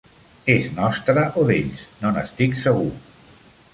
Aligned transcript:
Es 0.53 0.69
nostre 0.77 1.25
o 1.41 1.45
d'ells, 1.49 1.85
no 2.01 2.15
n'estic 2.17 2.59
segur. 2.67 2.91